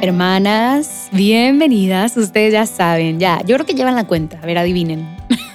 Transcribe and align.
Hermanas, 0.00 1.08
bienvenidas. 1.12 2.16
Ustedes 2.16 2.52
ya 2.52 2.66
saben, 2.66 3.20
ya. 3.20 3.42
Yo 3.44 3.56
creo 3.56 3.66
que 3.66 3.74
llevan 3.74 3.94
la 3.94 4.06
cuenta. 4.06 4.38
A 4.42 4.46
ver, 4.46 4.58
adivinen. 4.58 5.06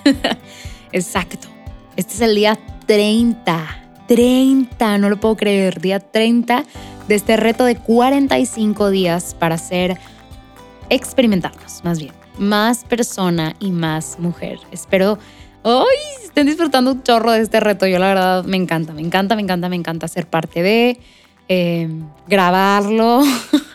Exacto. 0.91 1.47
Este 1.95 2.13
es 2.13 2.21
el 2.21 2.35
día 2.35 2.59
30. 2.85 3.83
30, 4.07 4.97
no 4.99 5.09
lo 5.09 5.19
puedo 5.19 5.35
creer. 5.35 5.81
Día 5.81 5.99
30 5.99 6.65
de 7.07 7.15
este 7.15 7.37
reto 7.37 7.65
de 7.65 7.75
45 7.75 8.89
días 8.89 9.35
para 9.37 9.57
ser 9.57 9.97
experimentarnos, 10.89 11.83
más 11.83 11.99
bien. 11.99 12.13
Más 12.37 12.83
persona 12.83 13.55
y 13.59 13.71
más 13.71 14.17
mujer. 14.19 14.59
Espero 14.71 15.17
hoy 15.63 15.95
estén 16.33 16.47
disfrutando 16.47 16.93
un 16.93 17.03
chorro 17.03 17.31
de 17.31 17.41
este 17.41 17.59
reto. 17.59 17.85
Yo 17.85 17.99
la 17.99 18.07
verdad 18.07 18.43
me 18.43 18.57
encanta, 18.57 18.91
me 18.91 19.01
encanta, 19.01 19.35
me 19.35 19.43
encanta, 19.43 19.69
me 19.69 19.75
encanta 19.75 20.07
ser 20.07 20.27
parte 20.27 20.63
de... 20.63 20.99
Eh, 21.49 21.89
grabarlo, 22.27 23.21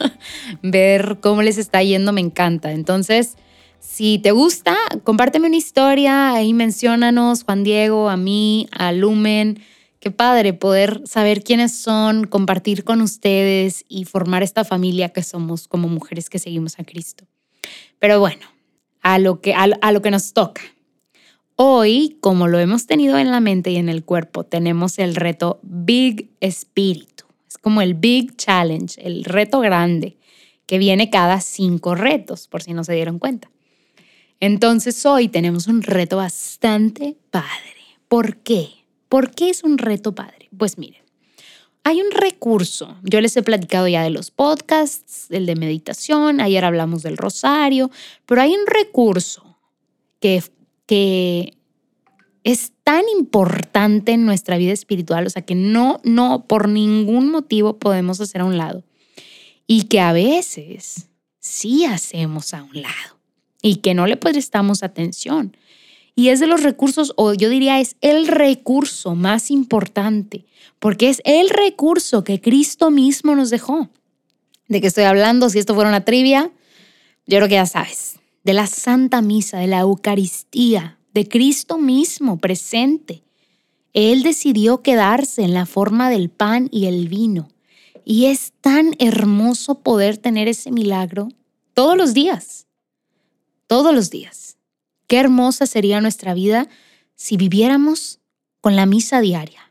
ver 0.62 1.18
cómo 1.20 1.42
les 1.42 1.58
está 1.58 1.82
yendo, 1.82 2.12
me 2.12 2.20
encanta. 2.20 2.72
Entonces, 2.72 3.36
si 3.78 4.18
te 4.18 4.32
gusta, 4.32 4.76
compárteme 5.04 5.46
una 5.46 5.56
historia, 5.56 6.32
ahí 6.32 6.52
menciónanos, 6.54 7.44
Juan 7.44 7.62
Diego, 7.62 8.08
a 8.08 8.16
mí, 8.16 8.68
a 8.72 8.90
Lumen. 8.90 9.60
Qué 10.00 10.10
padre 10.10 10.54
poder 10.54 11.02
saber 11.04 11.44
quiénes 11.44 11.76
son, 11.76 12.26
compartir 12.26 12.82
con 12.82 13.02
ustedes 13.02 13.84
y 13.86 14.06
formar 14.06 14.42
esta 14.42 14.64
familia 14.64 15.10
que 15.10 15.22
somos 15.22 15.68
como 15.68 15.88
mujeres 15.88 16.30
que 16.30 16.40
seguimos 16.40 16.80
a 16.80 16.84
Cristo. 16.84 17.24
Pero 18.00 18.18
bueno, 18.18 18.46
a 19.02 19.20
lo 19.20 19.40
que, 19.40 19.54
a 19.54 19.92
lo 19.92 20.02
que 20.02 20.10
nos 20.10 20.32
toca. 20.32 20.62
Hoy, 21.60 22.18
como 22.20 22.46
lo 22.46 22.60
hemos 22.60 22.86
tenido 22.86 23.18
en 23.18 23.32
la 23.32 23.40
mente 23.40 23.72
y 23.72 23.76
en 23.76 23.88
el 23.88 24.04
cuerpo, 24.04 24.44
tenemos 24.44 25.00
el 25.00 25.16
reto 25.16 25.58
Big 25.62 26.30
Spirit 26.40 27.22
como 27.60 27.82
el 27.82 27.94
Big 27.94 28.36
Challenge, 28.36 28.94
el 29.04 29.24
reto 29.24 29.58
grande, 29.58 30.16
que 30.66 30.78
viene 30.78 31.10
cada 31.10 31.40
cinco 31.40 31.96
retos, 31.96 32.46
por 32.46 32.62
si 32.62 32.74
no 32.74 32.84
se 32.84 32.94
dieron 32.94 33.18
cuenta. 33.18 33.50
Entonces 34.38 35.04
hoy 35.04 35.26
tenemos 35.26 35.66
un 35.66 35.82
reto 35.82 36.18
bastante 36.18 37.16
padre. 37.32 37.74
¿Por 38.06 38.36
qué? 38.36 38.68
¿Por 39.08 39.32
qué 39.32 39.50
es 39.50 39.64
un 39.64 39.78
reto 39.78 40.14
padre? 40.14 40.48
Pues 40.56 40.78
miren, 40.78 41.02
hay 41.82 42.00
un 42.00 42.12
recurso, 42.12 42.96
yo 43.02 43.20
les 43.20 43.36
he 43.36 43.42
platicado 43.42 43.88
ya 43.88 44.04
de 44.04 44.10
los 44.10 44.30
podcasts, 44.30 45.26
el 45.30 45.44
de 45.44 45.56
meditación, 45.56 46.40
ayer 46.40 46.64
hablamos 46.64 47.02
del 47.02 47.16
rosario, 47.16 47.90
pero 48.26 48.42
hay 48.42 48.52
un 48.52 48.66
recurso 48.66 49.58
que, 50.20 50.42
que 50.88 51.52
es 52.44 52.72
tan 52.82 53.04
importante 53.10 54.12
en 54.12 54.24
nuestra 54.24 54.56
vida 54.56 54.72
espiritual, 54.72 55.26
o 55.26 55.30
sea, 55.30 55.42
que 55.42 55.54
no, 55.54 56.00
no, 56.02 56.46
por 56.46 56.66
ningún 56.66 57.30
motivo 57.30 57.78
podemos 57.78 58.22
hacer 58.22 58.40
a 58.40 58.46
un 58.46 58.56
lado. 58.56 58.84
Y 59.66 59.82
que 59.84 60.00
a 60.00 60.14
veces 60.14 61.08
sí 61.40 61.84
hacemos 61.84 62.54
a 62.54 62.62
un 62.62 62.80
lado 62.80 63.18
y 63.60 63.76
que 63.76 63.92
no 63.92 64.06
le 64.06 64.16
prestamos 64.16 64.82
atención. 64.82 65.54
Y 66.14 66.30
es 66.30 66.40
de 66.40 66.46
los 66.46 66.62
recursos, 66.62 67.12
o 67.16 67.34
yo 67.34 67.50
diría 67.50 67.80
es 67.80 67.96
el 68.00 68.26
recurso 68.26 69.14
más 69.14 69.50
importante, 69.50 70.46
porque 70.78 71.10
es 71.10 71.20
el 71.26 71.50
recurso 71.50 72.24
que 72.24 72.40
Cristo 72.40 72.90
mismo 72.90 73.36
nos 73.36 73.50
dejó. 73.50 73.90
¿De 74.68 74.80
qué 74.80 74.86
estoy 74.86 75.04
hablando? 75.04 75.50
Si 75.50 75.58
esto 75.58 75.74
fuera 75.74 75.90
una 75.90 76.06
trivia, 76.06 76.50
yo 77.26 77.36
creo 77.36 77.48
que 77.48 77.56
ya 77.56 77.66
sabes, 77.66 78.18
de 78.48 78.54
la 78.54 78.66
Santa 78.66 79.20
Misa, 79.20 79.58
de 79.58 79.66
la 79.66 79.80
Eucaristía, 79.80 80.98
de 81.12 81.28
Cristo 81.28 81.76
mismo 81.76 82.38
presente. 82.38 83.22
Él 83.92 84.22
decidió 84.22 84.80
quedarse 84.80 85.42
en 85.42 85.52
la 85.52 85.66
forma 85.66 86.08
del 86.08 86.30
pan 86.30 86.70
y 86.72 86.86
el 86.86 87.08
vino. 87.08 87.50
Y 88.06 88.24
es 88.24 88.54
tan 88.62 88.94
hermoso 89.00 89.80
poder 89.80 90.16
tener 90.16 90.48
ese 90.48 90.70
milagro 90.70 91.28
todos 91.74 91.94
los 91.94 92.14
días. 92.14 92.66
Todos 93.66 93.94
los 93.94 94.08
días. 94.08 94.56
Qué 95.08 95.18
hermosa 95.18 95.66
sería 95.66 96.00
nuestra 96.00 96.32
vida 96.32 96.68
si 97.16 97.36
viviéramos 97.36 98.18
con 98.62 98.76
la 98.76 98.86
misa 98.86 99.20
diaria. 99.20 99.70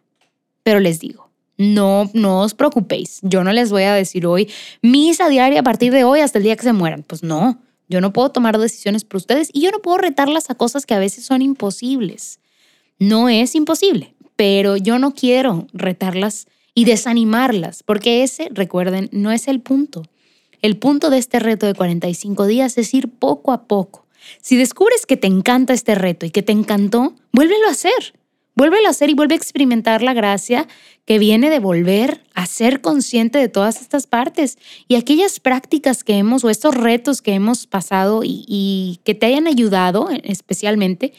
Pero 0.61 0.79
les 0.79 0.99
digo, 0.99 1.31
no, 1.57 2.11
no 2.13 2.41
os 2.41 2.53
preocupéis. 2.53 3.21
Yo 3.23 3.43
no 3.43 3.51
les 3.53 3.71
voy 3.71 3.83
a 3.83 3.95
decir 3.95 4.27
hoy 4.27 4.51
misa 4.83 5.29
diaria 5.29 5.61
a 5.61 5.63
partir 5.63 5.91
de 5.91 6.03
hoy 6.03 6.19
hasta 6.19 6.37
el 6.37 6.43
día 6.43 6.55
que 6.55 6.61
se 6.61 6.73
mueran. 6.73 7.01
Pues 7.01 7.23
no. 7.23 7.59
Yo 7.89 8.01
no 8.01 8.13
puedo 8.13 8.29
tomar 8.29 8.57
decisiones 8.57 9.03
por 9.05 9.17
ustedes 9.17 9.49
y 9.53 9.61
yo 9.61 9.71
no 9.71 9.79
puedo 9.79 9.97
retarlas 9.97 10.49
a 10.49 10.55
cosas 10.55 10.85
que 10.85 10.93
a 10.93 10.99
veces 10.99 11.25
son 11.25 11.41
imposibles. 11.41 12.39
No 12.99 13.29
es 13.29 13.55
imposible, 13.55 14.15
pero 14.35 14.77
yo 14.77 14.99
no 14.99 15.13
quiero 15.13 15.67
retarlas 15.73 16.47
y 16.73 16.85
desanimarlas, 16.85 17.83
porque 17.83 18.23
ese, 18.23 18.49
recuerden, 18.51 19.09
no 19.11 19.31
es 19.31 19.47
el 19.47 19.61
punto. 19.61 20.03
El 20.61 20.77
punto 20.77 21.09
de 21.09 21.17
este 21.17 21.39
reto 21.39 21.65
de 21.65 21.73
45 21.73 22.45
días 22.45 22.77
es 22.77 22.93
ir 22.93 23.09
poco 23.09 23.51
a 23.51 23.63
poco. 23.63 24.05
Si 24.41 24.57
descubres 24.57 25.05
que 25.05 25.17
te 25.17 25.27
encanta 25.27 25.73
este 25.73 25.95
reto 25.95 26.25
y 26.25 26.31
que 26.31 26.43
te 26.43 26.51
encantó, 26.51 27.15
vuélvelo 27.31 27.67
a 27.67 27.71
hacer. 27.71 28.13
Vuélvelo 28.57 28.87
a 28.87 28.89
hacer 28.89 29.11
y 29.11 29.13
vuelve 29.13 29.35
a 29.35 29.37
experimentar 29.37 30.01
la 30.01 30.15
gracia 30.15 30.67
que 31.05 31.19
viene 31.19 31.51
de 31.51 31.59
volver 31.59 32.23
a 32.33 32.47
ser 32.47 32.81
consciente 32.81 33.37
de 33.37 33.49
todas 33.49 33.81
estas 33.81 34.07
partes 34.07 34.57
y 34.87 34.95
aquellas 34.95 35.39
prácticas 35.39 36.03
que 36.03 36.17
hemos 36.17 36.43
o 36.43 36.49
estos 36.49 36.73
retos 36.73 37.21
que 37.21 37.35
hemos 37.35 37.67
pasado 37.67 38.21
y, 38.23 38.99
que 39.03 39.13
te 39.13 39.27
hayan 39.27 39.45
ayudado 39.45 40.09
especialmente, 40.23 41.13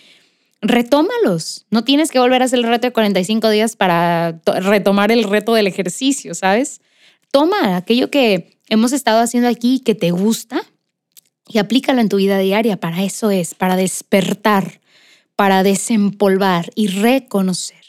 retómalos. 0.61 1.65
No 1.71 1.85
tienes 1.85 2.11
que 2.11 2.19
volver 2.19 2.43
a 2.43 2.47
hacer 2.47 2.59
el 2.59 2.65
reto 2.65 2.89
de 2.89 2.93
45 2.93 3.51
días 3.51 3.77
para 3.77 4.41
retomar 4.45 5.13
el 5.13 5.23
reto 5.23 5.55
del 5.55 5.69
ejercicio, 5.69 6.35
¿sabes? 6.35 6.81
Toma 7.31 7.77
aquello 7.77 8.11
que 8.11 8.59
hemos 8.69 8.91
estado 8.91 9.21
haciendo 9.21 9.49
aquí 9.49 9.79
que 9.79 9.95
te 9.95 10.11
gusta 10.11 10.61
y 11.47 11.59
aplícalo 11.59 12.01
en 12.01 12.09
tu 12.09 12.17
vida 12.17 12.37
diaria. 12.41 12.81
Para 12.81 13.05
eso 13.05 13.31
es, 13.31 13.55
para 13.55 13.77
despertar 13.77 14.81
para 15.39 15.63
desempolvar 15.63 16.73
y 16.75 16.89
reconocer. 16.89 17.85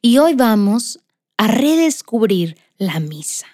Y 0.00 0.18
hoy 0.18 0.34
vamos 0.34 1.00
a 1.36 1.48
redescubrir 1.48 2.56
la 2.78 3.00
misa. 3.00 3.48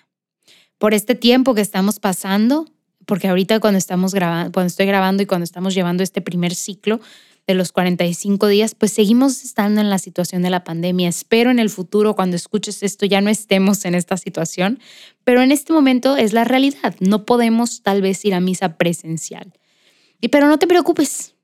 Por 0.77 0.93
este 0.93 1.15
tiempo 1.15 1.55
que 1.55 1.63
estamos 1.63 2.01
pasando, 2.01 2.67
porque 3.07 3.29
ahorita 3.29 3.59
cuando 3.59 3.79
estamos 3.79 4.13
grabando, 4.13 4.53
cuando 4.53 4.67
estoy 4.67 4.85
grabando 4.85 5.23
y 5.23 5.27
cuando 5.27 5.45
estamos 5.45 5.75
llevando 5.75 6.03
este 6.03 6.21
primer 6.21 6.55
ciclo 6.55 7.01
de 7.47 7.55
los 7.55 7.73
45 7.73 8.47
días, 8.47 8.75
pues 8.75 8.93
seguimos 8.93 9.43
estando 9.43 9.81
en 9.81 9.89
la 9.89 9.99
situación 9.99 10.43
de 10.43 10.51
la 10.51 10.63
pandemia. 10.63 11.09
Espero 11.09 11.51
en 11.51 11.59
el 11.59 11.71
futuro, 11.71 12.15
cuando 12.15 12.37
escuches 12.37 12.83
esto, 12.83 13.07
ya 13.07 13.23
no 13.23 13.31
estemos 13.31 13.87
en 13.87 13.95
esta 13.95 14.19
situación, 14.19 14.81
pero 15.25 15.41
en 15.41 15.51
este 15.51 15.73
momento 15.73 16.19
es 16.19 16.35
la 16.35 16.45
realidad. 16.45 16.95
No 17.01 17.25
podemos 17.25 17.81
tal 17.81 18.03
vez 18.03 18.23
ir 18.27 18.35
a 18.35 18.41
misa 18.41 18.77
presencial. 18.77 19.55
Y 20.21 20.29
pero 20.29 20.47
no 20.47 20.59
te 20.59 20.67
preocupes, 20.67 21.37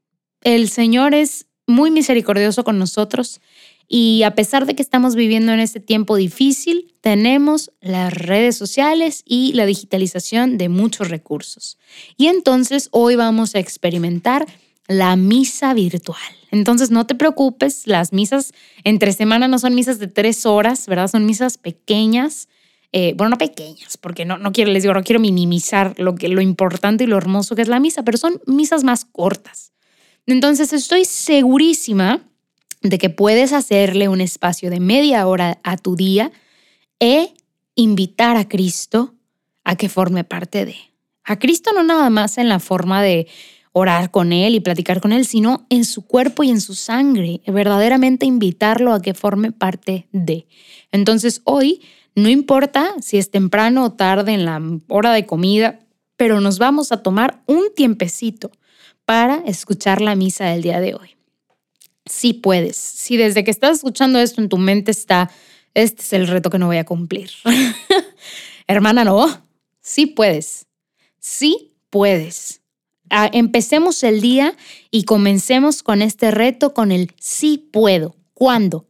el 0.43 0.69
Señor 0.69 1.15
es 1.15 1.47
muy 1.67 1.91
misericordioso 1.91 2.65
con 2.65 2.79
nosotros 2.79 3.41
y 3.89 4.25
a 4.25 4.35
pesar 4.35 4.67
de 4.67 4.75
que 4.75 4.83
estamos 4.83 5.15
viviendo 5.15 5.53
en 5.53 5.61
este 5.61 5.79
tiempo 5.79 6.17
difícil, 6.17 6.93
tenemos 7.01 7.71
las 7.81 8.13
redes 8.13 8.57
sociales 8.57 9.23
y 9.25 9.53
la 9.53 9.65
digitalización 9.65 10.59
de 10.59 10.69
muchos 10.69 11.09
recursos. 11.09 11.79
Y 12.17 12.27
entonces 12.27 12.89
hoy 12.91 13.15
vamos 13.15 13.55
a 13.55 13.61
experimentar 13.61 14.47
la 14.89 15.15
misa 15.15 15.73
virtual. 15.75 16.19
Entonces 16.51 16.91
no 16.91 17.07
te 17.07 17.15
preocupes, 17.15 17.87
las 17.87 18.13
misas 18.13 18.53
entre 18.83 19.13
semana 19.13 19.47
no 19.47 19.59
son 19.59 19.75
misas 19.75 19.99
de 19.99 20.09
tres 20.09 20.47
horas, 20.47 20.87
¿verdad? 20.87 21.09
Son 21.09 21.25
misas 21.25 21.59
pequeñas. 21.59 22.49
Eh, 22.93 23.15
bueno, 23.17 23.31
no 23.31 23.39
pequeñas, 23.39 23.97
porque 23.99 24.25
no, 24.25 24.39
no 24.39 24.53
quiero, 24.53 24.73
les 24.73 24.83
digo, 24.83 24.95
no 24.95 25.03
quiero 25.03 25.21
minimizar 25.21 25.95
lo, 25.99 26.15
que, 26.15 26.29
lo 26.29 26.41
importante 26.41 27.05
y 27.05 27.07
lo 27.07 27.19
hermoso 27.19 27.55
que 27.55 27.63
es 27.63 27.69
la 27.69 27.81
misa, 27.81 28.05
pero 28.05 28.17
son 28.17 28.41
misas 28.47 28.85
más 28.85 29.05
cortas. 29.05 29.73
Entonces 30.27 30.73
estoy 30.73 31.05
segurísima 31.05 32.21
de 32.83 32.99
que 32.99 33.11
puedes 33.11 33.53
hacerle 33.53 34.09
un 34.09 34.21
espacio 34.21 34.71
de 34.71 34.81
media 34.81 35.27
hora 35.27 35.61
a 35.63 35.77
tu 35.77 35.97
día 35.97 36.33
e 36.99 37.33
invitar 37.75 38.37
a 38.37 38.49
Cristo 38.49 39.15
a 39.65 39.77
que 39.77 39.89
forme 39.89 40.25
parte 40.25 40.65
de. 40.65 40.77
A 41.25 41.39
Cristo 41.39 41.73
no 41.73 41.83
nada 41.83 42.11
más 42.11 42.39
en 42.39 42.49
la 42.49 42.61
forma 42.61 43.03
de 43.03 43.29
orar 43.73 44.11
con 44.11 44.33
Él 44.33 44.55
y 44.55 44.61
platicar 44.61 45.01
con 45.01 45.13
Él, 45.13 45.27
sino 45.27 45.67
en 45.69 45.85
su 45.85 46.03
cuerpo 46.07 46.43
y 46.43 46.51
en 46.51 46.61
su 46.61 46.75
sangre, 46.75 47.43
verdaderamente 47.47 48.25
invitarlo 48.27 48.93
a 48.93 49.03
que 49.03 49.13
forme 49.13 49.53
parte 49.53 50.09
de. 50.13 50.47
Entonces 50.93 51.43
hoy, 51.45 51.83
no 52.15 52.29
importa 52.29 52.95
si 53.01 53.19
es 53.19 53.31
temprano 53.31 53.85
o 53.85 53.93
tarde 53.93 54.33
en 54.33 54.45
la 54.45 54.61
hora 54.89 55.13
de 55.13 55.27
comida, 55.27 55.81
pero 56.17 56.41
nos 56.41 56.59
vamos 56.59 56.91
a 56.91 57.03
tomar 57.03 57.43
un 57.47 57.67
tiempecito 57.75 58.51
para 59.05 59.43
escuchar 59.47 60.01
la 60.01 60.15
misa 60.15 60.47
del 60.47 60.63
día 60.63 60.81
de 60.81 60.95
hoy. 60.95 61.17
Si 62.05 62.33
puedes, 62.35 62.77
si 62.77 63.17
desde 63.17 63.45
que 63.45 63.51
estás 63.51 63.77
escuchando 63.77 64.19
esto 64.19 64.41
en 64.41 64.49
tu 64.49 64.59
mente 64.59 64.91
está, 64.91 65.31
este 65.75 66.03
es 66.03 66.13
el 66.13 66.29
reto 66.29 66.51
que 66.51 66.59
no 66.59 66.67
voy 66.67 66.79
a 66.79 66.85
cumplir. 66.85 67.31
Hermana, 68.67 69.05
no, 69.05 69.27
sí 69.81 70.07
puedes, 70.07 70.67
sí 71.19 71.75
puedes. 71.91 72.63
Ah, 73.11 73.31
empecemos 73.33 74.03
el 74.03 74.21
día 74.21 74.57
y 74.91 75.05
comencemos 75.05 75.83
con 75.83 76.03
este 76.03 76.31
reto 76.31 76.75
con 76.75 76.91
el 76.91 77.13
sí 77.21 77.59
puedo. 77.73 78.17
¿Cuándo? 78.35 78.87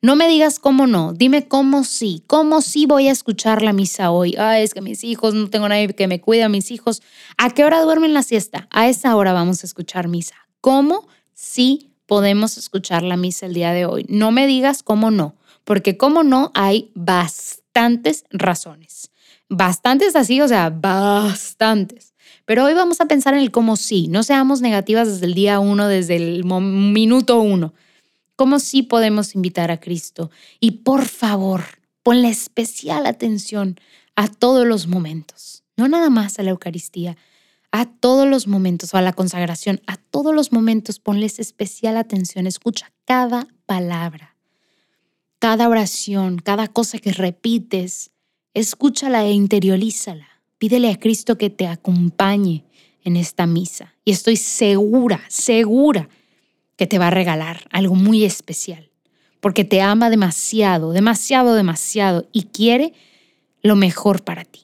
No 0.00 0.14
me 0.14 0.28
digas 0.28 0.60
cómo 0.60 0.86
no, 0.86 1.12
dime 1.12 1.48
cómo 1.48 1.82
sí, 1.82 2.22
cómo 2.28 2.62
sí 2.62 2.86
voy 2.86 3.08
a 3.08 3.12
escuchar 3.12 3.62
la 3.62 3.72
misa 3.72 4.12
hoy. 4.12 4.36
Ay, 4.38 4.62
es 4.62 4.72
que 4.72 4.80
mis 4.80 5.02
hijos, 5.02 5.34
no 5.34 5.50
tengo 5.50 5.68
nadie 5.68 5.88
que 5.88 6.06
me 6.06 6.20
cuide 6.20 6.44
a 6.44 6.48
mis 6.48 6.70
hijos. 6.70 7.02
¿A 7.36 7.50
qué 7.50 7.64
hora 7.64 7.80
duermen 7.82 8.14
la 8.14 8.22
siesta? 8.22 8.68
A 8.70 8.88
esa 8.88 9.16
hora 9.16 9.32
vamos 9.32 9.64
a 9.64 9.66
escuchar 9.66 10.06
misa. 10.06 10.36
¿Cómo 10.60 11.08
sí 11.34 11.90
podemos 12.06 12.58
escuchar 12.58 13.02
la 13.02 13.16
misa 13.16 13.46
el 13.46 13.54
día 13.54 13.72
de 13.72 13.86
hoy? 13.86 14.06
No 14.08 14.30
me 14.30 14.46
digas 14.46 14.84
cómo 14.84 15.10
no, 15.10 15.34
porque 15.64 15.96
cómo 15.96 16.22
no 16.22 16.52
hay 16.54 16.92
bastantes 16.94 18.24
razones. 18.30 19.10
Bastantes 19.48 20.14
así, 20.14 20.40
o 20.40 20.46
sea, 20.46 20.70
bastantes. 20.70 22.14
Pero 22.44 22.64
hoy 22.64 22.74
vamos 22.74 23.00
a 23.00 23.06
pensar 23.06 23.34
en 23.34 23.40
el 23.40 23.50
cómo 23.50 23.74
sí. 23.74 24.06
No 24.06 24.22
seamos 24.22 24.60
negativas 24.60 25.08
desde 25.08 25.26
el 25.26 25.34
día 25.34 25.58
uno, 25.58 25.88
desde 25.88 26.14
el 26.14 26.44
minuto 26.44 27.40
uno 27.40 27.74
cómo 28.38 28.60
sí 28.60 28.84
podemos 28.84 29.34
invitar 29.34 29.72
a 29.72 29.80
Cristo. 29.80 30.30
Y 30.60 30.70
por 30.82 31.06
favor, 31.06 31.64
ponle 32.04 32.28
especial 32.28 33.04
atención 33.06 33.80
a 34.14 34.28
todos 34.28 34.64
los 34.64 34.86
momentos, 34.86 35.64
no 35.76 35.88
nada 35.88 36.08
más 36.08 36.38
a 36.38 36.44
la 36.44 36.50
Eucaristía, 36.50 37.16
a 37.72 37.86
todos 37.86 38.28
los 38.28 38.46
momentos 38.46 38.94
o 38.94 38.96
a 38.96 39.02
la 39.02 39.12
consagración, 39.12 39.80
a 39.88 39.96
todos 39.96 40.32
los 40.32 40.52
momentos 40.52 41.00
ponles 41.00 41.40
especial 41.40 41.96
atención, 41.96 42.46
escucha 42.46 42.92
cada 43.04 43.48
palabra, 43.66 44.36
cada 45.40 45.68
oración, 45.68 46.38
cada 46.38 46.68
cosa 46.68 47.00
que 47.00 47.12
repites, 47.12 48.12
escúchala 48.54 49.24
e 49.24 49.32
interiorízala. 49.32 50.28
Pídele 50.58 50.92
a 50.92 51.00
Cristo 51.00 51.38
que 51.38 51.50
te 51.50 51.66
acompañe 51.66 52.64
en 53.02 53.16
esta 53.16 53.46
misa. 53.46 53.96
Y 54.04 54.12
estoy 54.12 54.36
segura, 54.36 55.22
segura 55.28 56.08
que 56.78 56.86
te 56.86 56.98
va 56.98 57.08
a 57.08 57.10
regalar 57.10 57.64
algo 57.70 57.96
muy 57.96 58.24
especial, 58.24 58.88
porque 59.40 59.64
te 59.64 59.82
ama 59.82 60.08
demasiado, 60.08 60.92
demasiado, 60.92 61.54
demasiado 61.54 62.26
y 62.32 62.44
quiere 62.44 62.94
lo 63.62 63.76
mejor 63.76 64.22
para 64.22 64.44
ti. 64.44 64.60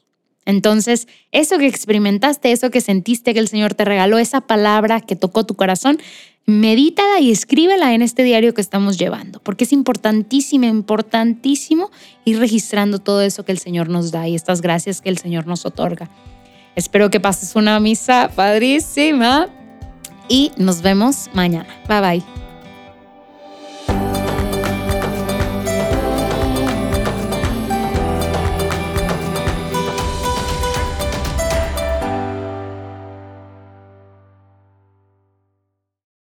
Entonces, 0.46 1.08
eso 1.32 1.58
que 1.58 1.66
experimentaste, 1.66 2.52
eso 2.52 2.70
que 2.70 2.80
sentiste 2.80 3.34
que 3.34 3.40
el 3.40 3.48
Señor 3.48 3.74
te 3.74 3.84
regaló, 3.84 4.18
esa 4.18 4.42
palabra 4.42 5.00
que 5.00 5.16
tocó 5.16 5.44
tu 5.44 5.54
corazón, 5.54 5.98
medítala 6.46 7.18
y 7.18 7.32
escríbela 7.32 7.94
en 7.94 8.02
este 8.02 8.22
diario 8.22 8.54
que 8.54 8.60
estamos 8.60 8.96
llevando, 8.96 9.40
porque 9.40 9.64
es 9.64 9.72
importantísimo, 9.72 10.66
importantísimo 10.66 11.90
ir 12.24 12.38
registrando 12.38 13.00
todo 13.00 13.22
eso 13.22 13.44
que 13.44 13.52
el 13.52 13.58
Señor 13.58 13.88
nos 13.88 14.12
da 14.12 14.28
y 14.28 14.36
estas 14.36 14.60
gracias 14.60 15.00
que 15.00 15.08
el 15.08 15.18
Señor 15.18 15.46
nos 15.46 15.66
otorga. 15.66 16.08
Espero 16.76 17.10
que 17.10 17.18
pases 17.18 17.56
una 17.56 17.80
misa 17.80 18.30
padrísima 18.36 19.48
y 20.28 20.52
nos 20.56 20.82
vemos 20.82 21.28
mañana. 21.32 21.68
Bye 21.88 22.00
bye. 22.00 22.43